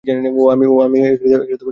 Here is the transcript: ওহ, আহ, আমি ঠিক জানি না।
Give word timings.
ওহ, 0.03 0.47
আহ, 0.47 0.85
আমি 0.85 0.99
ঠিক 1.11 1.29
জানি 1.31 1.45
না। 1.51 1.65